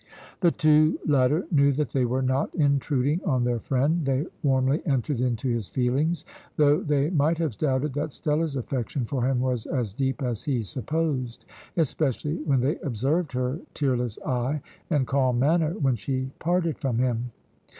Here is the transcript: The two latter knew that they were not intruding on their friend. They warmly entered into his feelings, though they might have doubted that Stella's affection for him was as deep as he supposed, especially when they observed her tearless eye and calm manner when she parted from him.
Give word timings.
The 0.39 0.49
two 0.49 0.97
latter 1.07 1.45
knew 1.51 1.71
that 1.73 1.89
they 1.89 2.05
were 2.05 2.23
not 2.23 2.55
intruding 2.55 3.21
on 3.23 3.43
their 3.43 3.59
friend. 3.59 4.03
They 4.03 4.25
warmly 4.41 4.81
entered 4.87 5.21
into 5.21 5.47
his 5.49 5.69
feelings, 5.69 6.25
though 6.55 6.81
they 6.81 7.11
might 7.11 7.37
have 7.37 7.55
doubted 7.59 7.93
that 7.93 8.11
Stella's 8.11 8.55
affection 8.55 9.05
for 9.05 9.23
him 9.27 9.39
was 9.41 9.67
as 9.67 9.93
deep 9.93 10.23
as 10.23 10.41
he 10.41 10.63
supposed, 10.63 11.45
especially 11.77 12.37
when 12.37 12.61
they 12.61 12.79
observed 12.79 13.33
her 13.33 13.59
tearless 13.75 14.17
eye 14.25 14.61
and 14.89 15.05
calm 15.05 15.37
manner 15.37 15.73
when 15.77 15.93
she 15.95 16.31
parted 16.39 16.79
from 16.79 16.97
him. 16.97 17.29